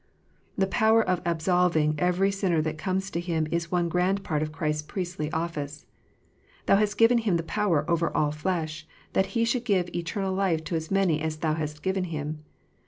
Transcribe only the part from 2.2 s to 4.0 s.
sinner that comes to Him is one